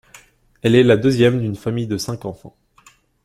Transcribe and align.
Elle 0.63 0.73
est 0.73 0.81
la 0.83 0.97
deuxième 0.97 1.39
d'une 1.39 1.55
famille 1.55 1.85
de 1.85 1.99
cinq 1.99 2.25
enfants. 2.25 2.55